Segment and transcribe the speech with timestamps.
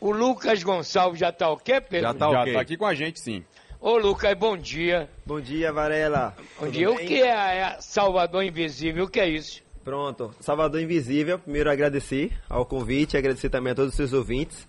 [0.00, 2.08] O Lucas Gonçalves já tá ok, Pedro?
[2.08, 3.44] Já tá Já tá aqui com a gente, sim.
[3.80, 5.08] Ô, Lucas, bom dia.
[5.26, 6.34] Bom dia, Varela.
[6.58, 6.90] Bom Tudo dia.
[6.90, 7.06] O bem?
[7.06, 9.04] que é a Salvador Invisível?
[9.04, 9.62] O que é isso?
[9.84, 10.32] Pronto.
[10.40, 14.68] Salvador Invisível, primeiro agradecer ao convite, agradecer também a todos os seus ouvintes.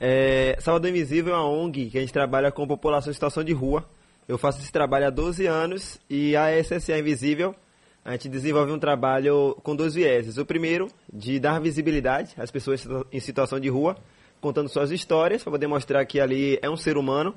[0.00, 3.52] É, Salvador Invisível é uma ONG que a gente trabalha com população em situação de
[3.52, 3.84] rua.
[4.26, 7.54] Eu faço esse trabalho há 12 anos e a SSA Invisível,
[8.04, 10.38] a gente desenvolve um trabalho com dois vieses.
[10.38, 13.96] O primeiro, de dar visibilidade às pessoas em situação de rua,
[14.40, 17.34] contando suas histórias, para poder mostrar que ali é um ser humano.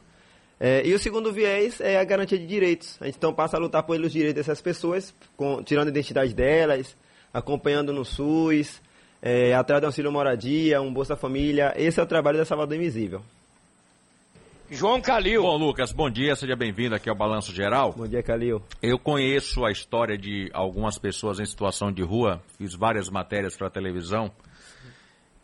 [0.60, 2.98] É, e o segundo viés é a garantia de direitos.
[3.00, 6.96] A gente então passa a lutar pelos direitos dessas pessoas, com- tirando a identidade delas,
[7.34, 8.82] acompanhando no SUS,
[9.22, 11.74] é, atrás do auxílio moradia, um Bolsa Família.
[11.78, 13.22] Esse é o trabalho da Salvador Invisível.
[14.72, 15.42] João Calil.
[15.42, 17.92] Bom, Lucas, bom dia, seja bem-vindo aqui ao Balanço Geral.
[17.98, 18.62] Bom dia, Calil.
[18.84, 23.66] Eu conheço a história de algumas pessoas em situação de rua, fiz várias matérias para
[23.68, 24.32] a televisão.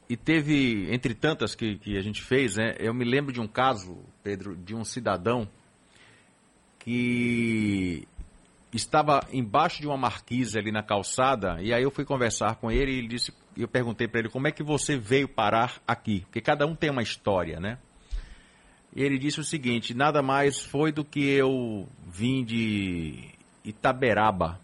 [0.07, 3.47] E teve, entre tantas que, que a gente fez, né, eu me lembro de um
[3.47, 5.47] caso, Pedro, de um cidadão
[6.79, 8.07] que
[8.71, 12.91] estava embaixo de uma marquise ali na calçada, e aí eu fui conversar com ele
[12.91, 16.41] e ele disse, eu perguntei para ele como é que você veio parar aqui, porque
[16.41, 17.79] cada um tem uma história, né?
[18.95, 23.29] E ele disse o seguinte: nada mais foi do que eu vim de
[23.63, 24.59] Itaberaba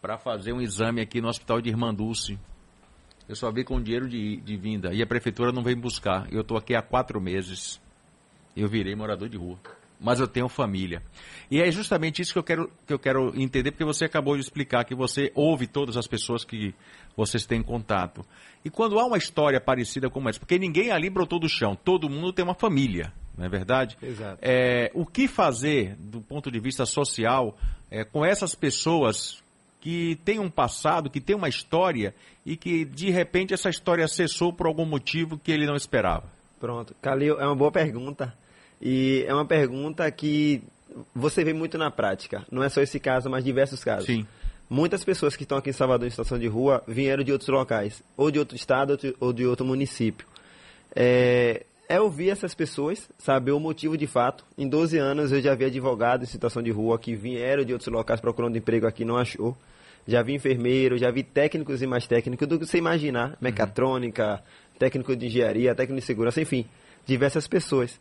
[0.00, 2.38] para fazer um exame aqui no hospital de Irmã Dulce.
[3.28, 6.26] Eu só vi com dinheiro de, de vinda e a prefeitura não veio me buscar.
[6.32, 7.80] Eu estou aqui há quatro meses.
[8.56, 9.58] Eu virei morador de rua.
[10.00, 11.02] Mas eu tenho família.
[11.50, 14.40] E é justamente isso que eu quero, que eu quero entender, porque você acabou de
[14.40, 16.72] explicar que você ouve todas as pessoas que
[17.16, 18.24] vocês têm contato.
[18.64, 22.08] E quando há uma história parecida como essa, porque ninguém ali brotou do chão, todo
[22.08, 23.98] mundo tem uma família, não é verdade?
[24.00, 24.38] Exato.
[24.40, 27.58] É, o que fazer do ponto de vista social
[27.90, 29.42] é, com essas pessoas
[29.80, 34.52] que têm um passado, que têm uma história e que de repente essa história cessou
[34.52, 36.24] por algum motivo que ele não esperava?
[36.60, 36.94] Pronto.
[37.00, 38.34] Calil, é uma boa pergunta.
[38.80, 40.62] E é uma pergunta que
[41.14, 42.44] você vê muito na prática.
[42.50, 44.06] Não é só esse caso, mas diversos casos.
[44.06, 44.26] Sim.
[44.70, 48.02] Muitas pessoas que estão aqui em Salvador em situação de rua vieram de outros locais,
[48.16, 50.26] ou de outro estado ou de- ou de outro município.
[50.94, 54.44] É, é ouvir essas pessoas, saber o motivo de fato.
[54.56, 57.90] Em 12 anos eu já vi advogado em situação de rua que vieram de outros
[57.90, 59.56] locais procurando emprego aqui não achou.
[60.06, 63.36] Já vi enfermeiro, já vi técnicos e mais técnicos do que você imaginar.
[63.40, 64.42] Mecatrônica,
[64.78, 66.66] técnico de engenharia, técnico de segurança, enfim,
[67.06, 67.98] diversas pessoas.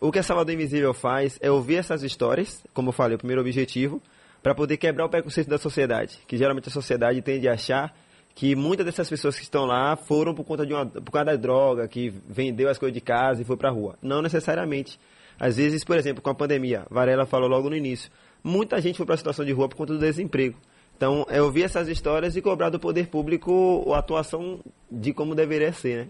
[0.00, 3.42] O que a Salvador Invisível faz é ouvir essas histórias, como eu falei, o primeiro
[3.42, 4.00] objetivo,
[4.42, 6.18] para poder quebrar o preconceito da sociedade.
[6.26, 7.94] Que geralmente a sociedade tende a achar
[8.34, 11.36] que muitas dessas pessoas que estão lá foram por conta de uma, por causa da
[11.36, 13.96] droga, que vendeu as coisas de casa e foi para a rua.
[14.00, 14.98] Não necessariamente.
[15.38, 18.10] Às vezes, por exemplo, com a pandemia, Varela falou logo no início,
[18.42, 20.58] muita gente foi para a situação de rua por conta do desemprego.
[20.96, 24.60] Então, é ouvir essas histórias e cobrar do poder público a atuação
[24.90, 26.08] de como deveria ser, né?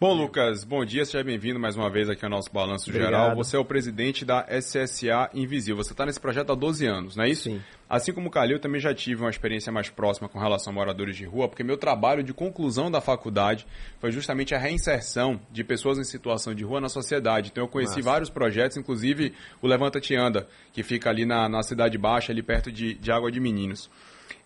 [0.00, 3.10] Bom, Lucas, bom dia, seja bem-vindo mais uma vez aqui ao nosso Balanço Obrigado.
[3.10, 3.36] Geral.
[3.36, 5.76] Você é o presidente da SSA Invisível.
[5.76, 7.44] Você está nesse projeto há 12 anos, não é isso?
[7.44, 7.62] Sim.
[7.88, 10.74] Assim como o Calil, eu também já tive uma experiência mais próxima com relação a
[10.74, 13.68] moradores de rua, porque meu trabalho de conclusão da faculdade
[14.00, 17.50] foi justamente a reinserção de pessoas em situação de rua na sociedade.
[17.52, 18.10] Então eu conheci Massa.
[18.10, 19.32] vários projetos, inclusive
[19.62, 23.12] o Levanta Te Anda, que fica ali na, na Cidade Baixa, ali perto de, de
[23.12, 23.88] Água de Meninos.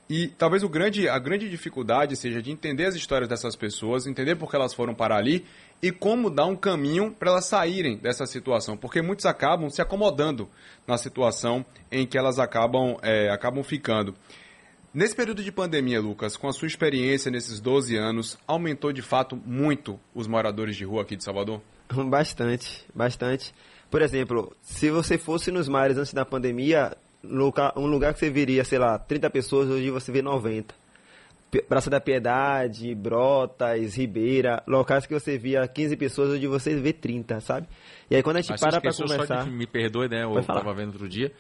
[0.08, 4.36] E talvez o grande, a grande dificuldade seja de entender as histórias dessas pessoas, entender
[4.36, 5.44] por que elas foram parar ali
[5.82, 8.74] e como dar um caminho para elas saírem dessa situação.
[8.74, 10.48] Porque muitos acabam se acomodando
[10.86, 14.14] na situação em que elas acabam, é, acabam ficando.
[14.94, 19.36] Nesse período de pandemia, Lucas, com a sua experiência nesses 12 anos, aumentou de fato
[19.36, 21.60] muito os moradores de rua aqui de Salvador?
[22.08, 23.54] Bastante, bastante.
[23.90, 28.64] Por exemplo, se você fosse nos mares antes da pandemia, um lugar que você viria,
[28.64, 30.74] sei lá, 30 pessoas, hoje você vê 90.
[31.50, 36.92] P- Praça da Piedade, Brotas, Ribeira, locais que você via 15 pessoas, hoje você vê
[36.92, 37.66] 30, sabe?
[38.10, 39.38] E aí quando a gente Mas para esqueceu conversar...
[39.38, 40.24] só de, me perdoe, né?
[40.24, 41.32] Eu estava vendo outro dia.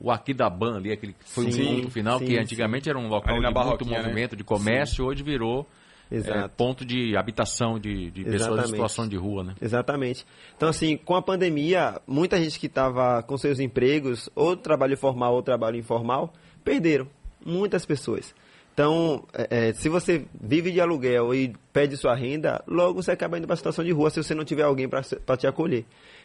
[0.00, 3.06] O Aquidaban ali, aquele que foi Sim, um ponto final, sim, que antigamente era um
[3.06, 3.98] local de muito né?
[3.98, 5.68] movimento, de comércio, hoje virou
[6.10, 9.54] é, ponto de habitação de, de pessoas em situação de rua, né?
[9.60, 10.26] Exatamente.
[10.56, 15.34] Então, assim, com a pandemia, muita gente que estava com seus empregos, ou trabalho formal
[15.34, 16.32] ou trabalho informal,
[16.64, 17.06] perderam.
[17.44, 18.34] Muitas pessoas.
[18.72, 23.36] Então, é, é, se você vive de aluguel e pede sua renda, logo você acaba
[23.36, 25.84] indo para a situação de rua se você não tiver alguém para te acolher.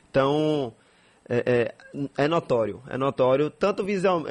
[0.09, 0.73] Então,
[1.27, 1.73] é,
[2.17, 2.81] é, é notório.
[2.89, 4.23] É notório, tanto visual,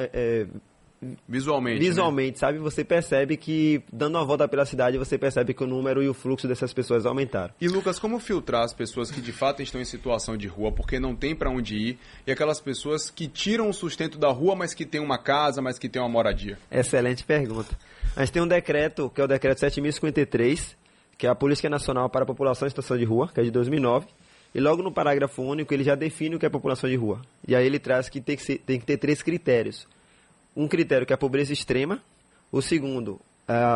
[1.01, 1.79] é, Visualmente.
[1.79, 1.85] né?
[1.85, 2.57] visualmente, sabe?
[2.59, 6.13] Você percebe que, dando uma volta pela cidade, você percebe que o número e o
[6.13, 7.53] fluxo dessas pessoas aumentaram.
[7.59, 10.99] E Lucas, como filtrar as pessoas que de fato estão em situação de rua porque
[10.99, 14.73] não tem para onde ir e aquelas pessoas que tiram o sustento da rua, mas
[14.73, 16.57] que têm uma casa, mas que têm uma moradia?
[16.71, 17.77] Excelente pergunta.
[18.15, 20.75] A gente tem um decreto, que é o decreto 7053,
[21.17, 23.51] que é a Política Nacional para a População em Situação de Rua, que é de
[23.51, 24.07] 2009.
[24.55, 27.21] E logo no parágrafo único ele já define o que é população de rua.
[27.47, 29.87] E aí ele traz que tem que, ser, tem que ter três critérios.
[30.57, 32.01] Um critério que é a pobreza extrema,
[32.51, 33.21] o segundo,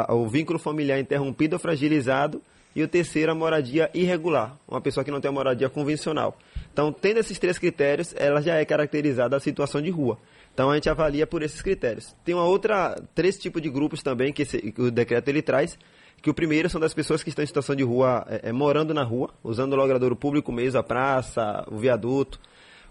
[0.09, 2.41] o vínculo familiar interrompido ou fragilizado,
[2.75, 6.37] e o terceiro, a moradia irregular, uma pessoa que não tem uma moradia convencional.
[6.71, 10.17] Então, tendo esses três critérios, ela já é caracterizada a situação de rua.
[10.53, 12.15] Então, a gente avalia por esses critérios.
[12.23, 15.77] Tem uma outra, três tipos de grupos também que, esse, que o decreto ele traz,
[16.21, 18.93] que o primeiro são das pessoas que estão em situação de rua, é, é, morando
[18.93, 22.39] na rua, usando o logradouro público mesmo, a praça, o viaduto.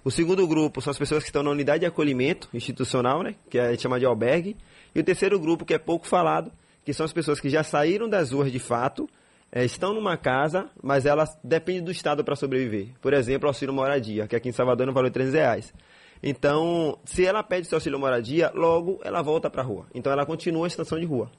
[0.02, 3.58] O segundo grupo são as pessoas que estão na unidade de acolhimento institucional, né, que
[3.58, 4.56] a gente chama de albergue.
[4.94, 6.50] E o terceiro grupo, que é pouco falado,
[6.84, 9.08] que são as pessoas que já saíram das ruas de fato,
[9.52, 12.88] é, estão numa casa, mas elas dependem do Estado para sobreviver.
[13.00, 15.74] Por exemplo, auxílio moradia, que aqui em Salvador não valor 300 reais.
[16.22, 19.86] Então, se ela pede seu auxílio moradia, logo ela volta para a rua.
[19.94, 21.30] Então, ela continua em situação de rua.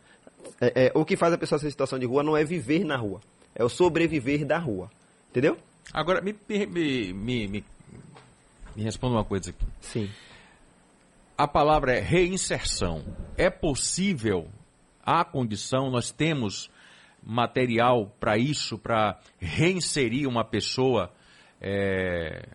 [0.60, 2.84] É, é, o que faz a pessoa ser em situação de rua não é viver
[2.84, 3.20] na rua,
[3.56, 4.90] é o sobreviver da rua.
[5.30, 5.58] Entendeu?
[5.94, 6.66] Agora, me, me,
[7.14, 7.66] me, me,
[8.76, 9.66] me responda uma coisa aqui.
[9.80, 10.10] Sim.
[11.38, 13.04] A palavra é reinserção.
[13.38, 14.48] É possível,
[15.04, 16.70] há condição, nós temos
[17.24, 21.12] material para isso, para reinserir uma pessoa
[21.60, 22.48] é,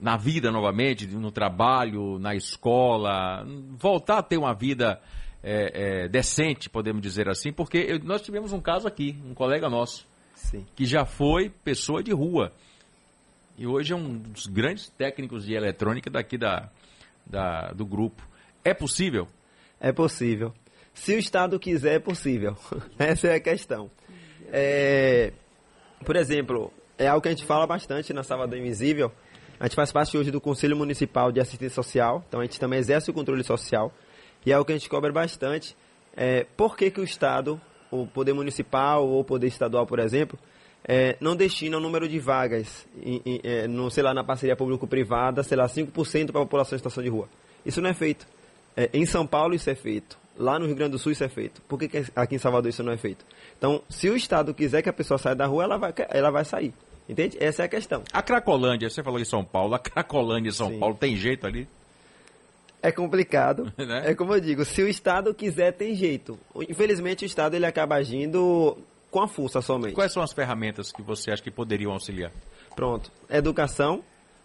[0.00, 3.44] na vida novamente, no trabalho, na escola,
[3.76, 5.00] voltar a ter uma vida
[5.42, 9.68] é, é, decente, podemos dizer assim, porque eu, nós tivemos um caso aqui, um colega
[9.68, 10.64] nosso, Sim.
[10.74, 12.52] que já foi pessoa de rua.
[13.56, 16.70] E hoje é um dos grandes técnicos de eletrônica daqui da,
[17.24, 18.26] da, do grupo.
[18.64, 19.28] É possível?
[19.80, 20.52] É possível.
[20.92, 22.56] Se o Estado quiser, é possível.
[22.98, 23.90] Essa é a questão.
[24.52, 25.32] É,
[26.04, 29.12] por exemplo, é algo que a gente fala bastante na Salvador Invisível.
[29.58, 32.78] A gente faz parte hoje do Conselho Municipal de Assistência Social, então a gente também
[32.78, 33.92] exerce o controle social.
[34.44, 35.76] E é o que a gente cobra bastante.
[36.16, 37.60] É, por que, que o Estado,
[37.90, 40.38] o Poder Municipal ou o Poder Estadual, por exemplo,
[40.86, 44.54] é, não destina o número de vagas, em, em, é, no, sei lá, na parceria
[44.54, 47.28] público-privada, sei lá, 5% para a população em situação de rua?
[47.64, 48.26] Isso não é feito.
[48.76, 50.18] É, em São Paulo isso é feito.
[50.36, 51.62] Lá no Rio Grande do Sul isso é feito.
[51.62, 53.24] Por que, que aqui em Salvador isso não é feito?
[53.56, 56.44] Então, se o Estado quiser que a pessoa saia da rua, ela vai, ela vai
[56.44, 56.74] sair.
[57.08, 57.36] Entende?
[57.40, 58.02] Essa é a questão.
[58.12, 60.78] A Cracolândia, você falou em São Paulo, a Cracolândia em São Sim.
[60.78, 61.68] Paulo tem jeito ali?
[62.82, 63.72] É complicado.
[63.78, 64.10] Né?
[64.10, 66.38] É como eu digo, se o Estado quiser, tem jeito.
[66.68, 68.76] Infelizmente, o Estado ele acaba agindo
[69.14, 69.94] com a força somente.
[69.94, 72.32] Quais são as ferramentas que você acha que poderiam auxiliar?
[72.74, 73.12] Pronto.
[73.30, 74.02] Educação.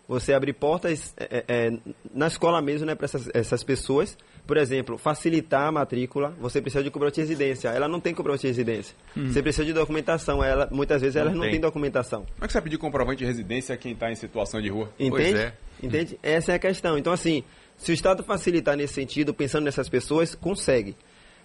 [0.08, 1.74] Você abrir portas é, é,
[2.14, 4.16] na escola mesmo, né, para essas, essas pessoas.
[4.46, 6.36] Por exemplo, facilitar a matrícula.
[6.40, 7.70] Você precisa de comprovante de residência.
[7.70, 8.96] Ela não tem comprovante de residência.
[9.16, 10.44] Você precisa de documentação.
[10.44, 11.52] Ela, muitas vezes Não elas não tem.
[11.54, 12.22] têm documentação.
[12.22, 14.70] Como é que você vai pedir comprovante de residência a quem está em situação de
[14.70, 14.92] rua?
[15.00, 15.40] Entende?
[15.40, 15.54] é.
[15.82, 16.20] Entende?
[16.22, 16.96] Essa é a questão.
[16.96, 17.44] Então, assim,
[17.76, 20.96] se o Estado facilitar nesse sentido, pensando nessas pessoas, consegue.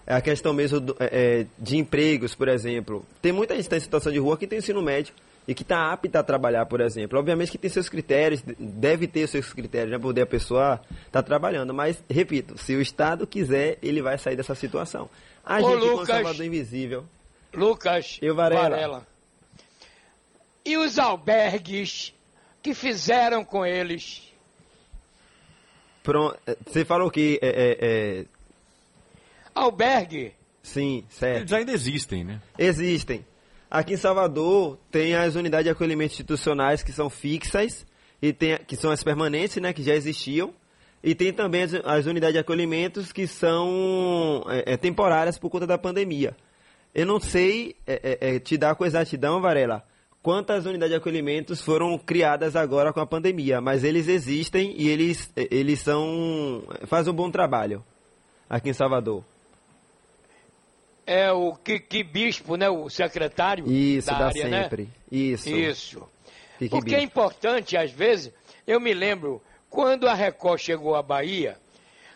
[0.07, 3.05] É a questão mesmo do- é, é, de empregos, por exemplo.
[3.21, 5.13] Tem muita gente que está em situação de rua que tem ensino médio
[5.47, 7.17] e que está apta a trabalhar, por exemplo.
[7.17, 11.23] Obviamente que tem seus critérios, deve ter os seus critérios para poder a pessoa estar
[11.23, 11.73] trabalhando.
[11.73, 15.09] Mas, repito, se o Estado quiser, ele vai sair dessa situação.
[15.43, 16.07] A Ô, gente, Lucas.
[16.07, 17.05] Salvador Invisível,
[17.53, 19.05] Lucas E o Varela?
[20.63, 22.13] E os albergues
[22.61, 24.21] que fizeram com eles?
[26.03, 26.33] pron-
[26.67, 27.39] você falou que...
[27.41, 27.77] É, é,
[28.21, 28.25] é,
[29.55, 31.41] Albergue sim, certo.
[31.41, 32.41] Eles ainda existem, né?
[32.59, 33.25] Existem.
[33.69, 37.85] Aqui em Salvador tem as unidades de acolhimento institucionais que são fixas
[38.21, 40.53] e tem que são as permanentes, né, que já existiam.
[41.03, 45.67] E tem também as, as unidades de acolhimentos que são é, é, temporárias por conta
[45.67, 46.35] da pandemia.
[46.93, 49.83] Eu não sei é, é, é, te dar com exatidão, Varela,
[50.23, 55.31] quantas unidades de acolhimentos foram criadas agora com a pandemia, mas eles existem e eles,
[55.35, 57.83] é, eles são fazem um bom trabalho
[58.49, 59.23] aqui em Salvador.
[61.05, 62.69] É o Kiki Bispo, né?
[62.69, 64.63] O secretário Isso, da dá área, né?
[64.63, 64.89] sempre.
[65.11, 65.49] Isso.
[65.49, 66.09] Isso.
[66.57, 67.05] Kiki Porque é Bispo.
[67.11, 68.31] importante, às vezes,
[68.65, 71.57] eu me lembro, quando a Record chegou à Bahia,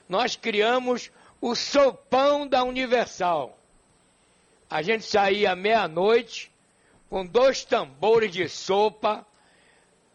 [0.08, 3.58] nós criamos o sopão da Universal.
[4.70, 6.52] A gente saía meia-noite
[7.10, 9.26] com dois tambores de sopa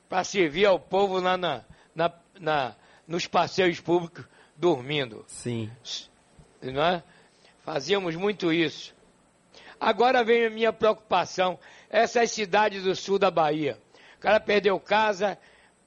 [0.08, 1.64] para servir ao povo lá na,
[1.94, 2.74] na, na-
[3.06, 4.24] nos passeios públicos
[4.56, 5.70] dormindo Sim.
[6.62, 7.02] não é?
[7.64, 8.94] Fazíamos muito isso.
[9.80, 13.78] Agora vem a minha preocupação, essas cidades do sul da Bahia.
[14.18, 15.38] O cara perdeu casa,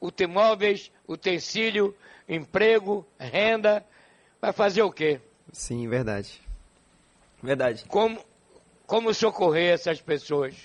[0.02, 1.96] automóveis, utensílio,
[2.28, 3.86] emprego, renda,
[4.42, 5.22] vai fazer o quê?
[5.52, 6.42] Sim, verdade.
[7.42, 7.86] Verdade.
[7.88, 8.20] Como,
[8.86, 10.56] como socorrer essas pessoas?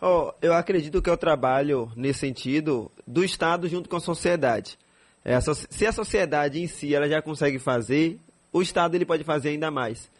[0.00, 4.78] Oh, eu acredito que é o trabalho, nesse sentido, do Estado junto com a sociedade.
[5.24, 8.18] É, se a sociedade em si ela já consegue fazer,
[8.52, 10.10] o Estado ele pode fazer ainda mais.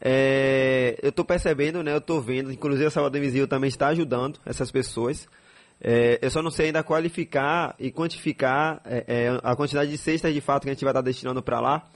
[0.00, 1.92] É, eu estou percebendo, né?
[1.92, 5.28] Eu estou vendo, inclusive a Salvador Invisível também está ajudando essas pessoas.
[5.80, 10.32] É, eu só não sei ainda qualificar e quantificar é, é a quantidade de cestas
[10.32, 11.88] de fato que a gente vai estar destinando para lá,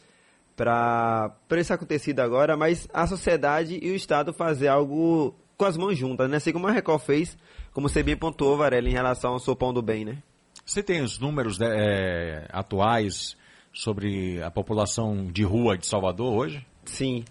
[0.57, 5.97] para isso acontecido agora, mas a sociedade e o Estado fazer algo com as mãos
[5.97, 6.39] juntas, né?
[6.39, 7.37] Assim como a Record fez,
[7.73, 10.19] como você bem pontuou, Varela, em relação ao sopão do bem, né?
[10.65, 13.37] Você tem os números né, é, atuais
[13.75, 16.64] sobre a população de rua de Salvador hoje?
[16.85, 17.25] Sim.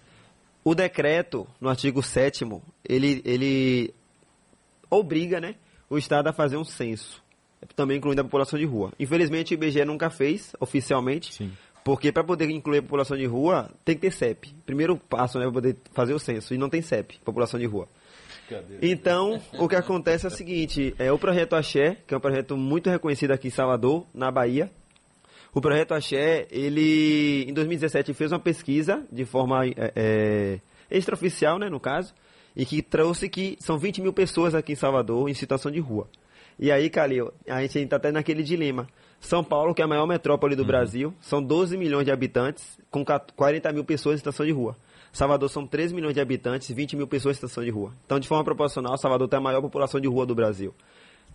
[0.63, 2.45] O decreto, no artigo 7
[2.87, 3.93] ele, ele
[4.89, 5.55] obriga né,
[5.89, 7.23] o Estado a fazer um censo,
[7.75, 8.91] também incluindo a população de rua.
[8.99, 11.51] Infelizmente, o IBGE nunca fez, oficialmente, Sim.
[11.83, 14.53] porque para poder incluir a população de rua, tem que ter CEP.
[14.65, 17.87] Primeiro passo né, para poder fazer o censo, e não tem CEP, população de rua.
[18.81, 22.55] Então, o que acontece é o seguinte, é o projeto Axé, que é um projeto
[22.55, 24.69] muito reconhecido aqui em Salvador, na Bahia,
[25.53, 31.69] o projeto Axé, ele, em 2017, fez uma pesquisa de forma é, é, extraoficial, né,
[31.69, 32.13] no caso,
[32.55, 36.07] e que trouxe que são 20 mil pessoas aqui em Salvador em situação de rua.
[36.57, 38.87] E aí, Calil, a gente está até naquele dilema.
[39.19, 40.67] São Paulo, que é a maior metrópole do uhum.
[40.67, 44.75] Brasil, são 12 milhões de habitantes, com 40 mil pessoas em situação de rua.
[45.11, 47.93] Salvador são 3 milhões de habitantes, 20 mil pessoas em situação de rua.
[48.05, 50.73] Então, de forma proporcional, Salvador tem a maior população de rua do Brasil.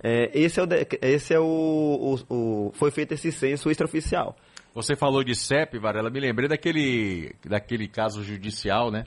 [0.02, 0.66] É, esse é, o,
[1.02, 4.36] esse é o, o, o, Foi feito esse censo extraoficial.
[4.74, 9.04] Você falou de CEP, Varela, me lembrei daquele, daquele caso judicial, né?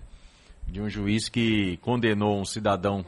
[0.68, 3.06] De um juiz que condenou um cidadão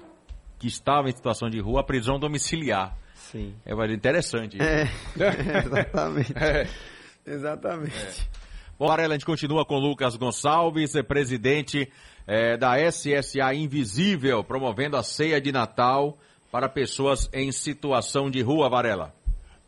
[0.60, 2.98] que estava em situação de rua à prisão domiciliar.
[3.16, 3.54] Sim.
[3.66, 4.58] É interessante.
[4.62, 4.88] É,
[5.66, 6.34] exatamente.
[6.38, 6.68] É.
[7.26, 7.96] Exatamente.
[7.96, 8.44] É.
[8.78, 11.92] Bom, Varela, a gente continua com Lucas Gonçalves, presidente
[12.28, 16.18] é, da SSA Invisível, promovendo a ceia de Natal
[16.54, 19.12] para pessoas em situação de rua, Varela?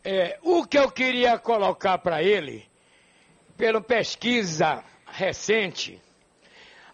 [0.04, 2.64] É, o que eu queria colocar para ele,
[3.58, 6.00] pela pesquisa recente,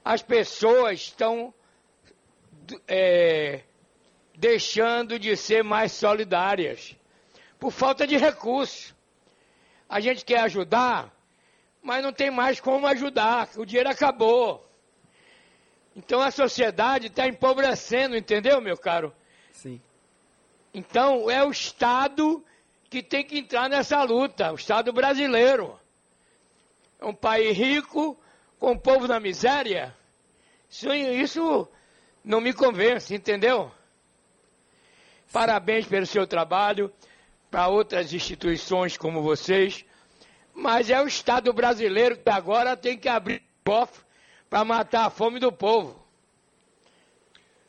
[0.01, 1.53] as pessoas estão
[2.87, 3.63] é,
[4.33, 6.95] deixando de ser mais solidárias
[7.59, 8.95] por falta de recursos.
[9.89, 11.13] A gente quer ajudar,
[11.83, 14.65] mas não tem mais como ajudar, o dinheiro acabou.
[15.93, 19.13] Então a sociedade está empobrecendo, entendeu, meu caro?
[19.51, 19.81] Sim.
[20.73, 22.43] Então, é o Estado
[22.89, 25.79] que tem que entrar nessa luta, o Estado brasileiro.
[26.99, 28.17] É um país rico,
[28.59, 29.95] com o povo na miséria.
[30.69, 31.67] Isso, isso
[32.23, 33.71] não me convence, entendeu?
[35.31, 36.93] Parabéns pelo seu trabalho,
[37.49, 39.85] para outras instituições como vocês.
[40.53, 44.03] Mas é o Estado brasileiro que agora tem que abrir o cofre
[44.49, 46.00] para matar a fome do povo.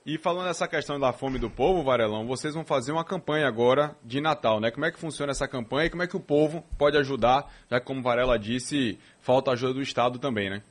[0.04, 3.94] E falando nessa questão da fome do povo, Varelão, vocês vão fazer uma campanha agora
[4.04, 4.71] de Natal, né?
[4.73, 7.78] Como é que funciona essa campanha e como é que o povo pode ajudar, já
[7.78, 10.62] que, como Varela disse, falta ajuda do Estado também, né?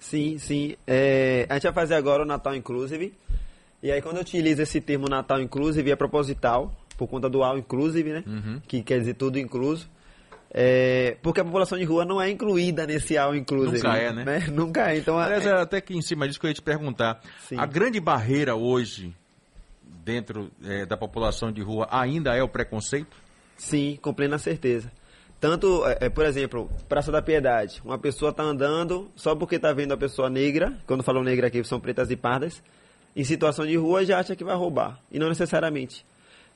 [0.00, 0.74] Sim, sim.
[0.84, 3.14] É, a gente vai fazer agora o Natal Inclusive.
[3.80, 7.56] E aí, quando eu utilizo esse termo Natal Inclusive, é proposital, por conta do All
[7.56, 8.24] Inclusive, né?
[8.26, 8.60] Uhum.
[8.66, 9.88] Que quer dizer tudo incluso.
[10.54, 13.78] É, porque a população de rua não é incluída nesse all inclusive.
[13.78, 14.24] Nunca é, né?
[14.24, 14.46] né?
[14.52, 14.98] Nunca é.
[14.98, 15.52] Então, Aliás, é...
[15.52, 17.20] até que em cima disso que eu ia te perguntar.
[17.48, 17.56] Sim.
[17.58, 19.14] A grande barreira hoje
[20.04, 23.16] dentro é, da população de rua ainda é o preconceito?
[23.56, 24.92] Sim, com plena certeza.
[25.40, 27.80] Tanto, é, é por exemplo, Praça da Piedade.
[27.84, 31.64] Uma pessoa está andando só porque está vendo a pessoa negra, quando falam negra aqui
[31.64, 32.62] são pretas e pardas,
[33.16, 35.00] em situação de rua já acha que vai roubar.
[35.10, 36.04] E não necessariamente.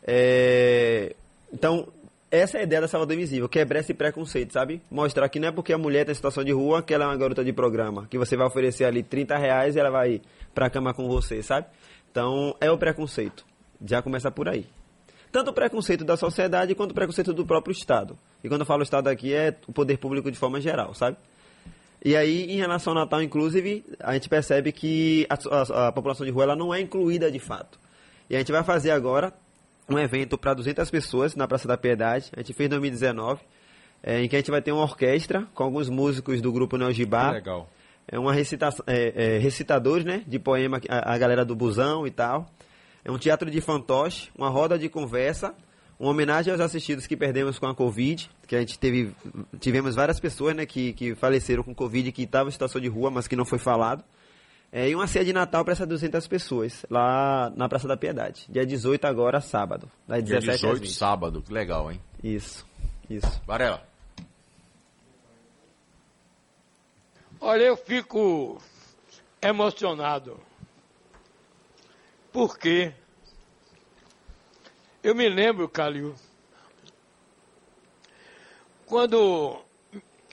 [0.02, 1.14] É...
[1.52, 1.88] Então,
[2.38, 4.82] essa é a ideia da Salvador Invisível, quebrar esse preconceito, sabe?
[4.90, 7.08] Mostrar que não é porque a mulher está em situação de rua que ela é
[7.08, 10.20] uma garota de programa, que você vai oferecer ali 30 reais e ela vai
[10.54, 11.66] pra cama com você, sabe?
[12.10, 13.44] Então, é o preconceito.
[13.84, 14.66] Já começa por aí.
[15.30, 18.16] Tanto o preconceito da sociedade quanto o preconceito do próprio Estado.
[18.42, 21.16] E quando eu falo Estado aqui é o poder público de forma geral, sabe?
[22.04, 26.24] E aí, em relação ao Natal, inclusive, a gente percebe que a, a, a população
[26.24, 27.78] de rua ela não é incluída de fato.
[28.30, 29.32] E a gente vai fazer agora,
[29.88, 32.30] um evento para 200 pessoas na Praça da Piedade.
[32.36, 33.40] A gente fez em 2019,
[34.02, 37.30] é, em que a gente vai ter uma orquestra com alguns músicos do grupo Neogibá.
[37.30, 37.68] Legal.
[38.08, 42.10] É uma recitação, é, é, recitadores, né, de poema, a, a, galera do Busão e
[42.10, 42.48] tal.
[43.04, 45.54] É um teatro de fantoche, uma roda de conversa,
[45.98, 49.12] uma homenagem aos assistidos que perdemos com a Covid, que a gente teve,
[49.58, 53.10] tivemos várias pessoas, né, que, que faleceram com Covid, que estavam em situação de rua,
[53.10, 54.04] mas que não foi falado.
[54.72, 58.46] É, e uma ceia de Natal para essas 200 pessoas, lá na Praça da Piedade.
[58.48, 59.90] Dia 18 agora, sábado.
[60.06, 61.40] Das Dia 18, sábado.
[61.40, 62.00] Que legal, hein?
[62.22, 62.66] Isso,
[63.08, 63.40] isso.
[63.46, 63.86] Varela.
[67.40, 68.60] Olha, eu fico
[69.40, 70.40] emocionado.
[72.32, 72.92] Por quê?
[75.02, 76.14] Eu me lembro, Calil,
[78.84, 79.62] quando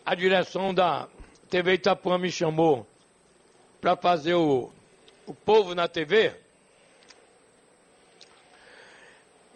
[0.06, 1.08] a direção da
[1.50, 2.88] TV Itapuã me chamou
[3.84, 4.72] para fazer o,
[5.28, 6.34] o povo na TV.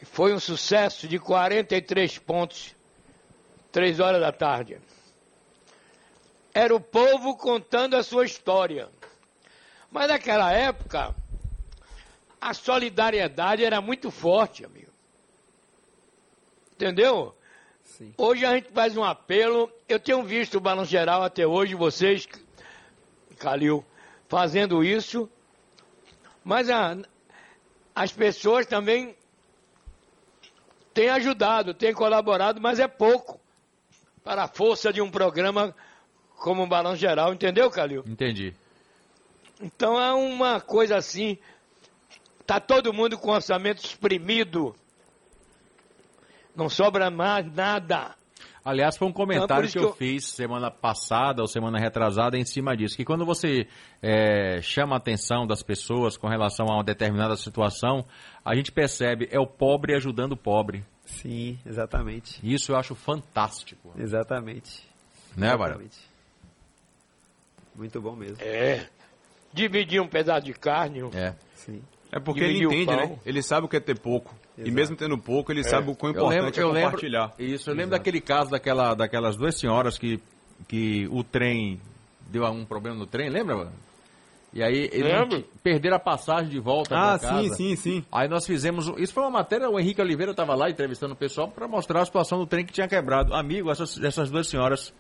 [0.01, 2.75] E Foi um sucesso de 43 pontos,
[3.71, 4.81] 3 horas da tarde.
[6.53, 8.89] Era o povo contando a sua história.
[9.89, 11.15] Mas naquela época,
[12.41, 14.91] a solidariedade era muito forte, amigo.
[16.73, 17.33] Entendeu?
[17.81, 18.13] Sim.
[18.17, 19.71] Hoje a gente faz um apelo.
[19.87, 22.27] Eu tenho visto o Balanço Geral até hoje, vocês,
[23.39, 23.85] Calil,
[24.27, 25.29] fazendo isso.
[26.43, 26.97] Mas a-
[27.95, 29.15] as pessoas também
[30.93, 33.39] têm ajudado, têm colaborado, mas é pouco
[34.23, 35.75] para a força de um programa
[36.37, 38.03] como o Balanço Geral, entendeu, Calil?
[38.05, 38.53] Entendi.
[39.61, 41.37] Então é uma coisa assim.
[42.45, 44.75] Tá todo mundo com orçamento exprimido.
[46.55, 48.15] Não sobra mais nada.
[48.65, 52.43] Aliás, foi um comentário que que eu eu- fiz semana passada ou semana retrasada em
[52.43, 52.97] cima disso.
[52.97, 53.67] Que quando você
[54.01, 58.05] é, chama a atenção das pessoas com relação a uma determinada situação,
[58.43, 60.83] a gente percebe é o pobre ajudando o pobre.
[61.05, 62.39] Sim, exatamente.
[62.43, 63.93] Isso eu acho fantástico.
[63.97, 64.85] Exatamente.
[65.35, 65.47] Né?
[65.53, 65.97] Exatamente.
[67.75, 68.37] Muito bom mesmo.
[68.41, 68.87] É.
[69.53, 70.99] Dividir um pedaço de carne.
[71.13, 71.33] É.
[71.53, 71.81] Sim.
[72.11, 73.17] É porque ele entende, né?
[73.25, 74.33] Ele sabe o que é ter pouco.
[74.57, 74.75] E Exato.
[74.75, 77.33] mesmo tendo pouco, ele sabe o quão Eu lembro, importante eu é lembro, compartilhar.
[77.37, 80.19] isso, eu lembro daquele caso daquela, daquelas duas senhoras que,
[80.67, 81.79] que o trem
[82.29, 83.71] deu um problema no trem, lembra?
[84.53, 87.41] E aí eles perderam a passagem de volta Ah, casa.
[87.43, 88.05] sim, sim, sim.
[88.11, 88.87] Aí nós fizemos.
[88.97, 92.05] Isso foi uma matéria, o Henrique Oliveira estava lá entrevistando o pessoal para mostrar a
[92.05, 93.33] situação do trem que tinha quebrado.
[93.35, 94.93] Amigo, essas, essas duas senhoras,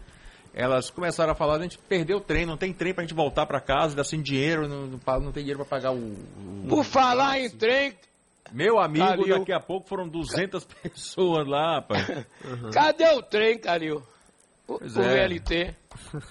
[0.59, 3.15] elas começaram a falar: a gente perdeu o trem, não tem trem para a gente
[3.15, 5.97] voltar para casa, dá sem dinheiro, não, não tem dinheiro para pagar o.
[5.97, 7.93] o- Por falar em trem,
[8.51, 9.39] Meu amigo, Calil.
[9.39, 12.25] daqui a pouco foram 200 pessoas lá, rapaz.
[12.73, 14.01] cadê o trem, Calil?
[14.67, 15.27] O, Pois o é.
[15.27, 15.75] VLT.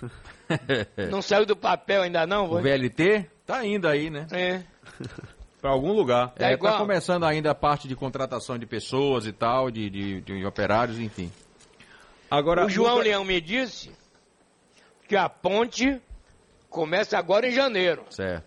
[1.10, 2.46] Não saiu do papel ainda não?
[2.46, 2.62] o Foi?
[2.62, 4.26] VLT tá indo aí, né?
[4.30, 4.62] É.
[5.60, 6.30] Pra algum lugar.
[6.34, 6.72] Tá É, igual.
[6.74, 10.98] tá começando ainda a parte de contratação de pessoas e tal, de, de, de operários,
[11.00, 11.32] enfim.
[12.30, 13.90] Agora, O João Leão me disse
[15.06, 16.00] que a ponte
[16.68, 18.04] começa agora em janeiro.
[18.10, 18.44] Certo.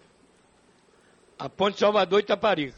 [1.38, 2.76] A ponte Salvador Itaparica.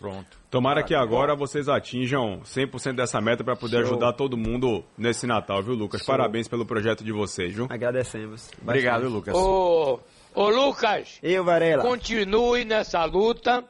[0.00, 0.38] Pronto.
[0.50, 3.90] Tomara que agora vocês atinjam 100% dessa meta pra poder Show.
[3.92, 6.00] ajudar todo mundo nesse Natal, viu, Lucas?
[6.00, 6.06] Show.
[6.06, 7.66] Parabéns pelo projeto de vocês, viu?
[7.68, 8.50] Agradecemos.
[8.62, 9.12] Obrigado, bastante.
[9.14, 9.34] Lucas.
[9.34, 10.00] Ô,
[10.34, 11.82] ô Lucas, Eu, Varela.
[11.82, 13.62] continue nessa luta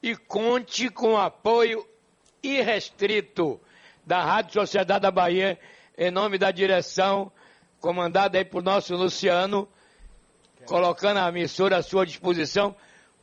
[0.00, 1.84] e conte com o apoio
[2.40, 3.60] irrestrito
[4.06, 5.58] da Rádio Sociedade da Bahia,
[5.98, 7.32] em nome da direção,
[7.80, 9.68] comandada aí por nosso Luciano,
[10.66, 12.76] colocando a emissora à sua disposição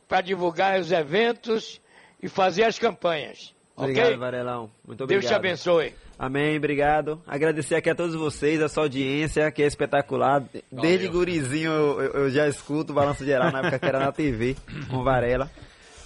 [0.06, 1.80] para divulgar os eventos
[2.22, 3.54] e fazer as campanhas.
[3.74, 4.16] Obrigado, ok?
[4.18, 4.70] Varelão.
[4.86, 5.20] Muito obrigado.
[5.22, 5.94] Deus te abençoe.
[6.18, 7.20] Amém, obrigado.
[7.26, 10.44] Agradecer aqui a todos vocês, a sua audiência, que é espetacular.
[10.70, 14.54] Desde gurizinho eu, eu- já escuto o Balanço Geral, na época que era na TV,
[14.88, 15.50] com Varela.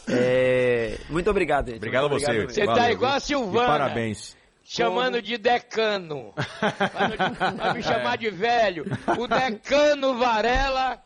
[0.08, 1.78] É, muito obrigado, gente.
[1.78, 2.46] Obrigado a Muito você.
[2.46, 3.64] Você Valeu, tá igual a Silvana.
[3.64, 4.36] E parabéns.
[4.64, 6.32] chamando de decano.
[7.58, 8.84] Vai me chamar de velho.
[9.18, 10.98] O decano Varela.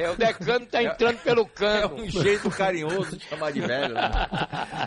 [0.00, 1.94] É, o decano tá entrando pelo É cano.
[1.96, 3.94] um jeito carinhoso de chamar de velho.
[3.94, 4.10] Né?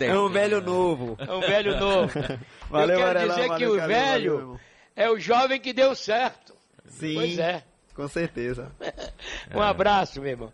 [0.02, 1.18] É um velho novo.
[1.20, 2.14] É um velho novo.
[2.70, 4.60] Valeu, Eu quero dizer que valeu, o Calil, valeu, velho irmão.
[4.96, 6.56] é o jovem que deu certo.
[6.88, 7.64] Sim, Pois é.
[7.94, 8.72] com Com certeza.
[9.54, 10.50] Um abraço, meu irmão.